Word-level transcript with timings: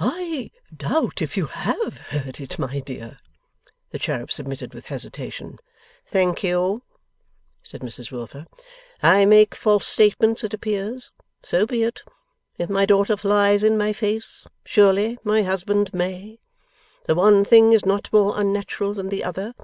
'I 0.00 0.50
doubt 0.76 1.22
if 1.22 1.34
you 1.34 1.46
HAVE 1.46 1.96
heard 2.10 2.38
it, 2.42 2.58
my 2.58 2.80
dear,' 2.80 3.16
the 3.88 3.98
cherub 3.98 4.30
submitted 4.30 4.74
with 4.74 4.88
hesitation. 4.88 5.58
'Thank 6.08 6.42
you,' 6.44 6.82
said 7.62 7.80
Mrs 7.80 8.12
Wilfer. 8.12 8.44
'I 9.02 9.24
make 9.24 9.54
false 9.54 9.86
statements, 9.86 10.44
it 10.44 10.52
appears? 10.52 11.10
So 11.42 11.64
be 11.64 11.84
it. 11.84 12.02
If 12.58 12.68
my 12.68 12.84
daughter 12.84 13.16
flies 13.16 13.62
in 13.64 13.78
my 13.78 13.94
face, 13.94 14.46
surely 14.66 15.16
my 15.24 15.40
husband 15.42 15.94
may. 15.94 16.38
The 17.06 17.14
one 17.14 17.42
thing 17.42 17.72
is 17.72 17.86
not 17.86 18.12
more 18.12 18.38
unnatural 18.38 18.92
than 18.92 19.08
the 19.08 19.24
other. 19.24 19.54